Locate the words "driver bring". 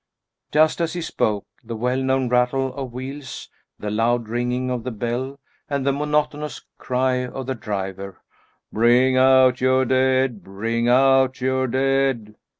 7.53-9.15